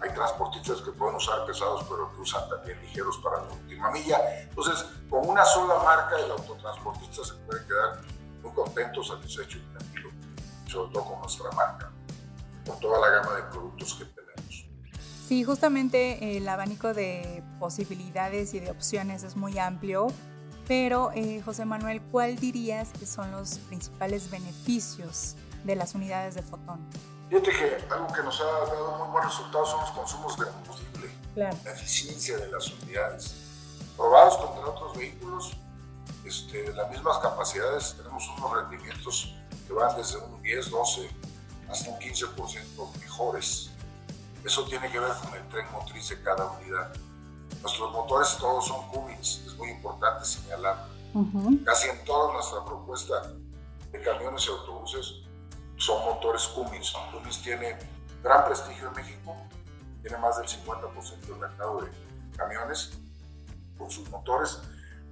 Hay 0.00 0.12
transportistas 0.12 0.80
que 0.80 0.90
pueden 0.90 1.14
usar 1.14 1.46
pesados, 1.46 1.84
pero 1.88 2.10
que 2.12 2.20
usan 2.20 2.48
también 2.48 2.80
ligeros 2.80 3.18
para 3.18 3.36
la 3.36 3.52
última 3.52 3.90
milla. 3.90 4.18
Entonces, 4.42 4.84
con 5.08 5.28
una 5.28 5.44
sola 5.44 5.82
marca, 5.82 6.18
el 6.18 6.30
autotransportista 6.30 7.24
se 7.24 7.34
puede 7.46 7.64
quedar 7.66 8.00
muy 8.42 8.52
contento, 8.52 9.02
satisfecho 9.04 9.58
y 9.58 9.60
tranquilo 9.72 10.12
sobre 10.72 10.92
todo 10.92 11.04
con 11.04 11.20
nuestra 11.20 11.50
marca, 11.52 11.90
con 12.66 12.80
toda 12.80 12.98
la 13.00 13.16
gama 13.16 13.36
de 13.36 13.42
productos 13.44 13.94
que 13.94 14.04
tenemos. 14.06 14.66
Sí, 15.28 15.44
justamente 15.44 16.36
el 16.36 16.48
abanico 16.48 16.94
de 16.94 17.44
posibilidades 17.60 18.54
y 18.54 18.60
de 18.60 18.70
opciones 18.70 19.22
es 19.22 19.36
muy 19.36 19.58
amplio, 19.58 20.08
pero 20.68 21.10
eh, 21.14 21.42
José 21.44 21.64
Manuel, 21.64 22.00
¿cuál 22.10 22.36
dirías 22.36 22.90
que 22.98 23.06
son 23.06 23.30
los 23.32 23.58
principales 23.58 24.30
beneficios 24.30 25.36
de 25.64 25.76
las 25.76 25.94
unidades 25.94 26.34
de 26.34 26.42
fotón? 26.42 26.80
Fíjate 27.28 27.50
que 27.50 27.92
algo 27.92 28.12
que 28.12 28.22
nos 28.22 28.40
ha 28.40 28.44
dado 28.44 28.98
muy 28.98 29.08
buenos 29.12 29.36
resultados 29.36 29.70
son 29.70 29.80
los 29.80 29.90
consumos 29.92 30.38
de 30.38 30.44
combustible, 30.46 31.10
la 31.34 31.50
eficiencia 31.50 32.36
de 32.36 32.48
las 32.50 32.70
unidades. 32.70 33.34
Probados 33.96 34.36
contra 34.36 34.66
otros 34.66 34.96
vehículos, 34.96 35.56
este, 36.24 36.72
las 36.74 36.90
mismas 36.90 37.18
capacidades, 37.18 37.94
tenemos 37.96 38.28
unos 38.36 38.52
rendimientos 38.52 39.34
que 39.66 39.72
van 39.72 39.96
desde 39.96 40.18
un 40.18 40.42
10, 40.42 40.70
12 40.70 41.10
hasta 41.70 41.90
un 41.90 41.98
15% 41.98 42.98
mejores. 43.00 43.70
Eso 44.44 44.64
tiene 44.64 44.90
que 44.90 44.98
ver 44.98 45.12
con 45.22 45.34
el 45.34 45.48
tren 45.48 45.66
motriz 45.72 46.08
de 46.10 46.22
cada 46.22 46.50
unidad. 46.50 46.92
Nuestros 47.60 47.92
motores 47.92 48.36
todos 48.38 48.66
son 48.66 48.88
Cummins, 48.88 49.42
es 49.46 49.56
muy 49.56 49.70
importante 49.70 50.24
señalar. 50.24 50.86
Casi 51.64 51.88
en 51.88 52.04
toda 52.04 52.32
nuestra 52.32 52.64
propuesta 52.64 53.34
de 53.90 54.00
camiones 54.00 54.46
y 54.46 54.50
autobuses 54.50 55.14
son 55.76 56.04
motores 56.04 56.46
Cummins. 56.48 56.92
Cummins 57.12 57.42
tiene 57.42 57.78
gran 58.22 58.44
prestigio 58.44 58.88
en 58.88 58.94
México, 58.94 59.36
tiene 60.00 60.16
más 60.18 60.38
del 60.38 60.46
50% 60.46 61.20
del 61.20 61.36
mercado 61.36 61.82
de 61.82 61.90
camiones 62.36 62.98
con 63.76 63.90
sus 63.90 64.08
motores. 64.08 64.60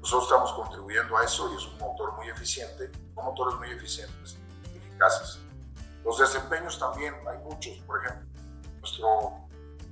Nosotros 0.01 0.25
estamos 0.25 0.53
contribuyendo 0.53 1.17
a 1.17 1.25
eso 1.25 1.53
y 1.53 1.57
es 1.57 1.67
un 1.67 1.79
motor 1.79 2.17
muy 2.17 2.29
eficiente, 2.29 2.91
son 3.15 3.25
motores 3.27 3.57
muy 3.59 3.71
eficientes 3.71 4.39
los 6.05 6.19
desempeños 6.19 6.79
también, 6.79 7.15
hay 7.29 7.39
muchos, 7.39 7.79
por 7.87 8.05
ejemplo, 8.05 8.27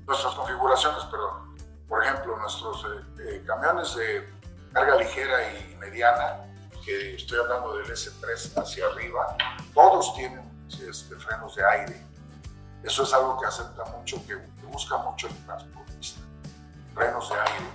nuestras 0.06 0.34
configuraciones, 0.34 1.04
perdón. 1.04 1.47
Por 1.88 2.04
ejemplo, 2.04 2.36
nuestros 2.36 2.84
eh, 2.84 3.04
eh, 3.20 3.44
camiones 3.46 3.96
de 3.96 4.28
carga 4.72 4.96
ligera 4.96 5.52
y 5.52 5.74
mediana, 5.76 6.44
que 6.84 7.14
estoy 7.14 7.38
hablando 7.38 7.76
del 7.78 7.86
S3 7.86 8.62
hacia 8.62 8.86
arriba, 8.86 9.36
todos 9.72 10.14
tienen 10.14 10.42
este, 10.70 11.16
frenos 11.16 11.56
de 11.56 11.64
aire. 11.64 12.06
Eso 12.82 13.02
es 13.02 13.12
algo 13.14 13.40
que 13.40 13.46
acepta 13.46 13.84
mucho, 13.86 14.24
que, 14.26 14.36
busca 14.66 14.98
mucho 14.98 15.28
el 15.28 15.46
transportista. 15.46 16.20
Frenos 16.94 17.30
de 17.30 17.36
aire 17.36 17.66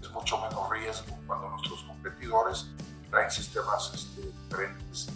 es 0.00 0.10
mucho 0.10 0.38
menos 0.38 0.70
riesgo 0.70 1.18
cuando 1.26 1.48
nuestros 1.48 1.82
competidores 1.82 2.66
traen 3.10 3.30
sistemas 3.30 3.92
este, 3.92 4.20
diferentes, 4.20 5.08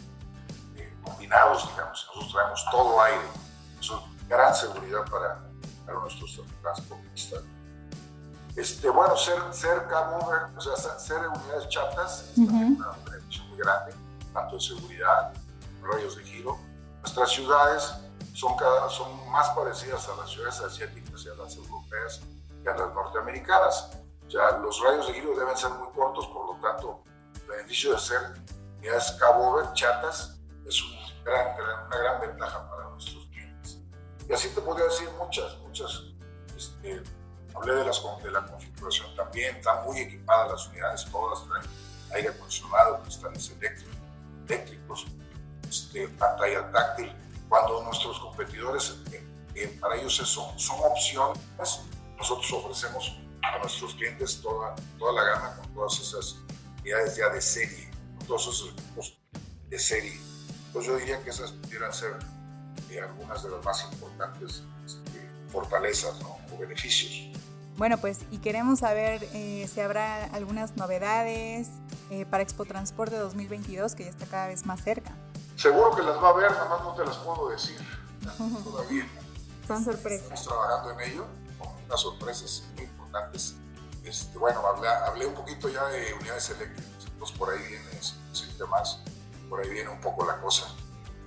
eh, 0.77 0.93
combinados, 1.05 1.69
digamos. 1.71 2.05
Nosotros 2.09 2.33
traemos 2.33 2.67
todo 2.73 3.01
aire. 3.01 3.29
Eso 3.79 4.05
es 4.19 4.29
gran 4.29 4.55
seguridad 4.55 5.09
para, 5.09 5.41
para 5.87 6.01
nuestros 6.01 6.41
transportistas. 6.61 7.43
Este, 8.61 8.91
bueno, 8.91 9.17
ser, 9.17 9.39
ser 9.53 9.87
o 10.55 10.61
sea, 10.61 10.99
ser 10.99 11.27
unidades 11.27 11.67
chatas 11.71 12.29
es 12.29 12.35
también 12.35 12.77
una 12.77 12.91
beneficio 13.11 13.43
muy 13.45 13.57
grande, 13.57 13.95
tanto 14.35 14.57
en 14.57 14.61
seguridad, 14.61 15.33
rayos 15.81 16.15
de 16.17 16.25
giro. 16.25 16.59
Nuestras 16.99 17.31
ciudades 17.31 17.91
son, 18.35 18.55
cada, 18.59 18.91
son 18.91 19.31
más 19.31 19.49
parecidas 19.51 20.07
a 20.11 20.17
las 20.17 20.29
ciudades 20.29 20.61
asiáticas 20.61 21.25
y 21.25 21.31
a 21.31 21.43
las 21.43 21.57
europeas 21.57 22.21
que 22.63 22.69
a 22.69 22.77
las 22.77 22.93
norteamericanas. 22.93 23.93
O 24.29 24.31
sea, 24.31 24.59
los 24.59 24.79
rayos 24.83 25.07
de 25.07 25.15
giro 25.15 25.35
deben 25.39 25.57
ser 25.57 25.71
muy 25.71 25.89
cortos, 25.95 26.27
por 26.27 26.55
lo 26.55 26.61
tanto, 26.61 27.03
el 27.37 27.47
beneficio 27.47 27.95
de 27.95 27.99
ser 27.99 28.21
unidades 28.77 29.13
cabo 29.13 29.73
chatas 29.73 30.39
es 30.67 30.83
un 30.83 31.25
gran, 31.25 31.57
una 31.87 31.97
gran 31.97 32.21
ventaja 32.21 32.69
para 32.69 32.91
nuestros 32.91 33.25
clientes. 33.29 33.79
Y 34.29 34.35
así 34.35 34.51
te 34.51 34.61
podría 34.61 34.85
decir 34.85 35.09
muchas, 35.19 35.57
muchas 35.61 36.03
este, 36.55 37.03
Hablé 37.55 37.75
de, 37.75 37.85
las, 37.85 38.03
de 38.23 38.31
la 38.31 38.47
configuración 38.47 39.15
también, 39.17 39.57
están 39.57 39.85
muy 39.85 39.99
equipadas 39.99 40.51
las 40.53 40.69
unidades, 40.69 41.05
todas 41.11 41.45
traen 41.47 41.67
aire 42.15 42.29
acondicionado, 42.29 43.03
cristales 43.03 43.53
eléctricos, 44.49 45.07
este, 45.69 46.09
pantalla 46.09 46.71
táctil. 46.71 47.13
Cuando 47.49 47.83
nuestros 47.83 48.19
competidores, 48.21 48.97
eh, 49.13 49.25
eh, 49.55 49.79
para 49.81 49.97
ellos 49.97 50.15
son, 50.17 50.59
son 50.59 50.79
opciones, 50.85 51.41
nosotros 52.17 52.53
ofrecemos 52.53 53.19
a 53.43 53.59
nuestros 53.59 53.95
clientes 53.95 54.41
toda, 54.41 54.75
toda 54.99 55.13
la 55.13 55.25
gama 55.25 55.57
con 55.57 55.75
todas 55.75 55.99
esas 55.99 56.37
unidades 56.81 57.17
ya 57.17 57.29
de 57.29 57.41
serie, 57.41 57.91
con 58.19 58.27
todos 58.27 58.43
esos 58.43 58.71
equipos 58.71 59.19
de 59.69 59.79
serie. 59.79 60.21
Entonces 60.67 60.93
yo 60.93 60.99
diría 60.99 61.23
que 61.23 61.31
esas 61.31 61.53
pudieran 61.53 61.93
ser 61.93 62.17
eh, 62.91 63.01
algunas 63.01 63.43
de 63.43 63.51
las 63.51 63.65
más 63.65 63.89
importantes 63.93 64.63
fortalezas 65.51 66.15
o 66.23 66.59
beneficios. 66.59 67.31
Bueno, 67.77 67.99
pues 67.99 68.21
y 68.31 68.39
queremos 68.39 68.81
saber 68.81 69.27
eh, 69.33 69.69
si 69.73 69.81
habrá 69.81 70.25
algunas 70.27 70.77
novedades 70.77 71.69
eh, 72.11 72.27
para 72.27 72.43
Expo 72.43 72.65
Transporte 72.65 73.17
2022 73.17 73.95
que 73.95 74.05
ya 74.05 74.11
está 74.11 74.27
cada 74.27 74.49
vez 74.49 74.67
más 74.67 74.83
cerca. 74.83 75.13
Seguro 75.57 75.95
que 75.95 76.03
las 76.03 76.23
va 76.23 76.29
a 76.31 76.33
ver, 76.33 76.51
nada 76.51 76.69
más 76.69 76.81
no 76.83 76.95
te 76.95 77.05
las 77.05 77.17
puedo 77.19 77.49
decir 77.49 77.79
todavía. 78.65 79.07
Son 79.67 79.85
sorpresas. 79.85 80.23
Estamos 80.23 80.45
trabajando 80.45 81.01
en 81.01 81.11
ello, 81.11 81.27
con 81.59 81.69
unas 81.85 82.01
sorpresas 82.01 82.65
muy 82.75 82.85
importantes. 82.85 83.55
Este, 84.05 84.39
bueno, 84.39 84.61
hablé, 84.67 84.89
hablé, 84.89 85.27
un 85.27 85.35
poquito 85.35 85.69
ya 85.69 85.85
de 85.87 86.15
unidades 86.15 86.51
eléctricas, 86.51 87.07
entonces 87.07 87.39
por 87.39 87.51
ahí 87.51 87.59
viene 87.59 87.85
ese 88.01 88.21
más, 88.67 89.01
por 89.49 89.61
ahí 89.61 89.69
viene 89.69 89.91
un 89.91 90.01
poco 90.01 90.25
la 90.25 90.41
cosa 90.41 90.67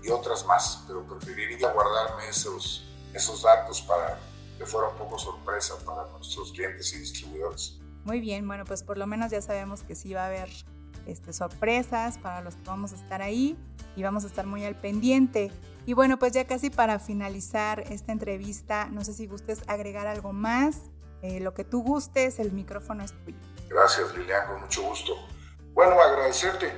y 0.03 0.09
otras 0.09 0.45
más, 0.45 0.83
pero 0.87 1.03
preferiría 1.03 1.71
guardarme 1.71 2.27
esos, 2.27 2.83
esos 3.13 3.43
datos 3.43 3.81
para 3.81 4.17
que 4.57 4.65
fuera 4.65 4.89
un 4.89 4.97
poco 4.97 5.17
sorpresa 5.17 5.75
para 5.85 6.07
nuestros 6.09 6.51
clientes 6.51 6.93
y 6.93 6.99
distribuidores. 6.99 7.79
Muy 8.03 8.19
bien, 8.19 8.47
bueno, 8.47 8.65
pues 8.65 8.83
por 8.83 8.97
lo 8.97 9.07
menos 9.07 9.31
ya 9.31 9.41
sabemos 9.41 9.83
que 9.83 9.95
sí 9.95 10.13
va 10.13 10.23
a 10.23 10.27
haber 10.27 10.49
este, 11.05 11.33
sorpresas 11.33 12.17
para 12.17 12.41
los 12.41 12.55
que 12.55 12.63
vamos 12.65 12.91
a 12.93 12.95
estar 12.95 13.21
ahí 13.21 13.57
y 13.95 14.03
vamos 14.03 14.23
a 14.23 14.27
estar 14.27 14.45
muy 14.45 14.65
al 14.65 14.75
pendiente. 14.75 15.51
Y 15.85 15.93
bueno, 15.93 16.17
pues 16.17 16.33
ya 16.33 16.45
casi 16.45 16.69
para 16.69 16.99
finalizar 16.99 17.81
esta 17.81 18.11
entrevista, 18.11 18.87
no 18.87 19.03
sé 19.03 19.13
si 19.13 19.27
gustes 19.27 19.63
agregar 19.67 20.07
algo 20.07 20.33
más, 20.33 20.77
eh, 21.21 21.39
lo 21.39 21.53
que 21.53 21.63
tú 21.63 21.81
gustes, 21.81 22.39
el 22.39 22.51
micrófono 22.51 23.03
es 23.03 23.13
tuyo. 23.23 23.37
Gracias 23.69 24.15
Lilian, 24.15 24.47
con 24.47 24.61
mucho 24.61 24.81
gusto. 24.83 25.13
Bueno, 25.73 25.99
agradecerte, 25.99 26.71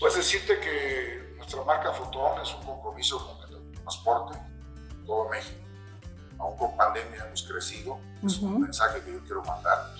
pues 0.00 0.14
decirte 0.16 0.58
que 0.60 1.34
nuestra 1.36 1.62
marca 1.64 1.92
Fotón 1.92 2.40
es 2.40 2.54
un 2.54 2.64
compromiso 2.64 3.18
con 3.18 3.62
el 3.62 3.72
transporte 3.72 4.38
en 4.90 5.04
todo 5.04 5.28
México 5.28 5.67
aún 6.38 6.56
con 6.56 6.76
pandemia 6.76 7.24
hemos 7.26 7.42
crecido, 7.42 7.98
es 8.24 8.38
un 8.38 8.60
mensaje 8.60 9.02
que 9.02 9.12
yo 9.12 9.20
quiero 9.24 9.42
mandar. 9.44 9.92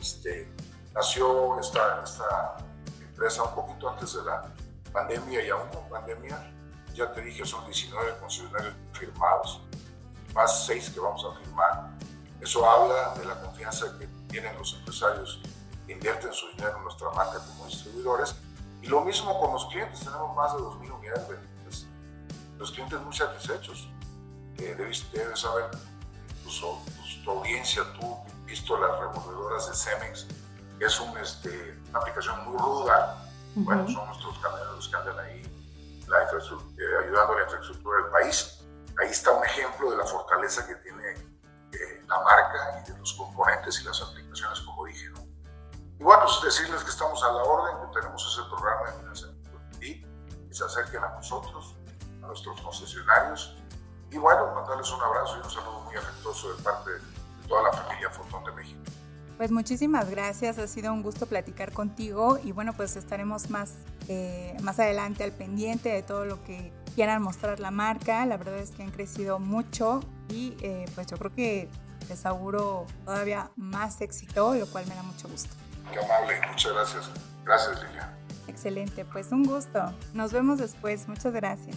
Este, 0.00 0.52
nació 0.94 1.58
esta, 1.60 2.02
esta 2.02 2.56
empresa 3.00 3.42
un 3.44 3.54
poquito 3.54 3.88
antes 3.88 4.14
de 4.14 4.22
la 4.24 4.52
pandemia 4.92 5.44
y 5.44 5.50
aún 5.50 5.68
con 5.68 5.88
pandemia, 5.88 6.52
ya 6.94 7.10
te 7.12 7.20
dije, 7.22 7.44
son 7.44 7.64
19 7.66 8.18
concesionarios 8.18 8.74
firmados, 8.92 9.62
más 10.34 10.66
6 10.66 10.90
que 10.90 11.00
vamos 11.00 11.24
a 11.24 11.38
firmar. 11.38 11.90
Eso 12.40 12.68
habla 12.68 13.14
de 13.14 13.24
la 13.24 13.40
confianza 13.40 13.86
que 13.98 14.06
tienen 14.28 14.56
los 14.56 14.74
empresarios 14.74 15.40
que 15.86 15.92
invierten 15.92 16.32
su 16.32 16.48
dinero 16.50 16.76
en 16.76 16.84
nuestra 16.84 17.10
marca 17.10 17.38
como 17.38 17.66
distribuidores. 17.66 18.34
Y 18.82 18.86
lo 18.86 19.00
mismo 19.00 19.40
con 19.40 19.52
los 19.52 19.66
clientes, 19.66 20.00
tenemos 20.00 20.36
más 20.36 20.52
de 20.52 20.60
2.000 20.60 20.98
unidades 20.98 21.28
vendidas. 21.28 21.86
Los 22.58 22.70
clientes 22.70 23.00
muy 23.00 23.14
satisfechos 23.14 23.88
debes, 24.64 25.06
saber, 25.34 25.70
pues, 26.42 26.60
pues, 26.96 27.24
tu 27.24 27.30
audiencia, 27.30 27.82
tú 27.98 28.16
visto 28.44 28.78
las 28.78 28.98
revolvedoras 28.98 29.68
de 29.68 29.76
Cemex, 29.76 30.26
que 30.78 30.84
es 30.84 31.00
un, 31.00 31.16
este, 31.18 31.78
una 31.90 31.98
aplicación 32.00 32.44
muy 32.48 32.58
ruda. 32.58 33.24
Bueno, 33.54 33.88
son 33.88 34.06
nuestros 34.06 34.38
camioneros 34.38 34.88
que 34.88 34.96
andan 34.96 35.18
ahí 35.18 35.42
la 36.08 36.22
eh, 36.22 37.04
ayudando 37.04 37.32
a 37.34 37.36
la 37.36 37.42
infraestructura 37.42 38.02
del 38.02 38.10
país. 38.10 38.60
Ahí 39.00 39.10
está 39.10 39.30
un 39.32 39.44
ejemplo 39.44 39.90
de 39.90 39.96
la 39.96 40.04
fortaleza 40.04 40.66
que 40.66 40.74
tiene 40.76 41.10
eh, 41.72 42.02
la 42.08 42.20
marca 42.22 42.82
y 42.82 42.90
de 42.90 42.98
los 42.98 43.12
componentes 43.12 43.80
y 43.80 43.84
las 43.84 44.00
aplicaciones, 44.00 44.60
como 44.60 44.86
dije. 44.86 45.10
¿no? 45.10 45.20
Y 45.98 46.02
bueno, 46.02 46.22
pues 46.24 46.42
decirles 46.42 46.82
que 46.82 46.90
estamos 46.90 47.22
a 47.22 47.32
la 47.32 47.42
orden, 47.42 47.76
que 47.86 48.00
tenemos 48.00 48.26
ese 48.26 48.48
programa 48.48 48.90
de 48.90 48.98
financiamiento 48.98 49.50
y 49.80 50.00
que 50.48 50.54
se 50.54 50.64
acerquen 50.64 51.04
a 51.04 51.10
nosotros, 51.10 51.74
a 52.22 52.26
nuestros 52.26 52.60
concesionarios 52.60 53.57
y 54.10 54.18
bueno, 54.18 54.54
mandarles 54.54 54.90
un 54.90 55.00
abrazo 55.00 55.36
y 55.36 55.44
un 55.44 55.50
saludo 55.50 55.80
muy 55.80 55.96
afectuoso 55.96 56.54
de 56.54 56.62
parte 56.62 56.90
de 56.90 56.98
toda 57.48 57.62
la 57.64 57.72
familia 57.72 58.10
Fotón 58.10 58.44
de 58.44 58.52
México. 58.52 58.80
Pues 59.36 59.52
muchísimas 59.52 60.10
gracias, 60.10 60.58
ha 60.58 60.66
sido 60.66 60.92
un 60.92 61.02
gusto 61.02 61.26
platicar 61.26 61.72
contigo 61.72 62.38
y 62.42 62.50
bueno, 62.50 62.72
pues 62.72 62.96
estaremos 62.96 63.50
más, 63.50 63.74
eh, 64.08 64.56
más 64.62 64.80
adelante 64.80 65.22
al 65.22 65.30
pendiente 65.30 65.90
de 65.90 66.02
todo 66.02 66.24
lo 66.24 66.42
que 66.42 66.72
quieran 66.96 67.22
mostrar 67.22 67.60
la 67.60 67.70
marca. 67.70 68.26
La 68.26 68.36
verdad 68.36 68.58
es 68.58 68.72
que 68.72 68.82
han 68.82 68.90
crecido 68.90 69.38
mucho 69.38 70.00
y 70.28 70.56
eh, 70.60 70.86
pues 70.96 71.06
yo 71.06 71.16
creo 71.18 71.32
que 71.32 71.68
les 72.08 72.26
auguro 72.26 72.86
todavía 73.04 73.50
más 73.54 74.00
éxito, 74.00 74.54
lo 74.54 74.66
cual 74.66 74.86
me 74.88 74.96
da 74.96 75.04
mucho 75.04 75.28
gusto. 75.28 75.54
Qué 75.92 76.00
amable, 76.00 76.40
muchas 76.48 76.72
gracias. 76.72 77.10
Gracias, 77.44 77.82
Lilia. 77.84 78.12
Excelente, 78.48 79.04
pues 79.04 79.30
un 79.30 79.44
gusto. 79.44 79.92
Nos 80.14 80.32
vemos 80.32 80.58
después, 80.58 81.06
muchas 81.06 81.32
gracias. 81.32 81.76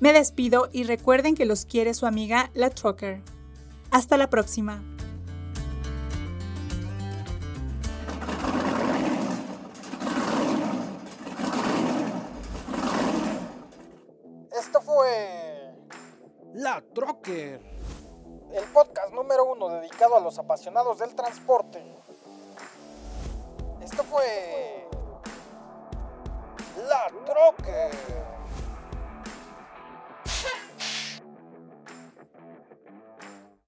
Me 0.00 0.12
despido 0.12 0.68
y 0.70 0.84
recuerden 0.84 1.34
que 1.34 1.44
los 1.44 1.64
quiere 1.64 1.92
su 1.92 2.06
amiga 2.06 2.52
La 2.54 2.70
Trucker. 2.70 3.20
Hasta 3.90 4.16
la 4.16 4.30
próxima. 4.30 4.80
Esto 14.56 14.80
fue 14.82 15.74
La 16.54 16.80
Trucker, 16.94 17.60
el 18.52 18.64
podcast 18.72 19.12
número 19.12 19.46
uno 19.46 19.68
dedicado 19.68 20.16
a 20.16 20.20
los 20.20 20.38
apasionados 20.38 21.00
del 21.00 21.12
transporte. 21.16 21.82
Esto 23.82 24.04
fue 24.04 24.86
La 26.88 27.08
Trucker. 27.26 28.37